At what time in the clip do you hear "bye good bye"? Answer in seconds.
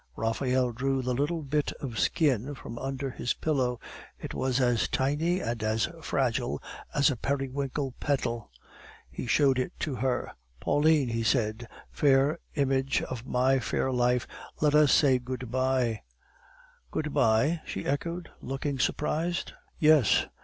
15.51-17.61